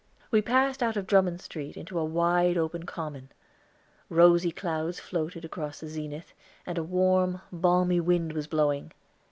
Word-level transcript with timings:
We 0.31 0.41
passed 0.41 0.81
out 0.81 0.97
of 0.97 1.05
Drummond 1.05 1.41
Street 1.41 1.77
into 1.77 1.99
a 1.99 2.03
wide 2.03 2.57
open 2.57 2.87
common. 2.87 3.29
Rosy 4.09 4.49
clouds 4.51 4.99
floated 4.99 5.45
across 5.45 5.79
the 5.81 5.87
zenith, 5.87 6.33
and 6.65 6.79
a 6.79 6.83
warm, 6.83 7.41
balmy 7.51 7.99
wind 7.99 8.33
was 8.33 8.47
blowing. 8.47 8.93